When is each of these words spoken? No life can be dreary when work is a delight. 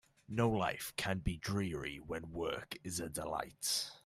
No 0.29 0.49
life 0.49 0.93
can 0.97 1.19
be 1.19 1.37
dreary 1.37 1.99
when 1.99 2.31
work 2.31 2.75
is 2.83 2.99
a 2.99 3.07
delight. 3.07 3.91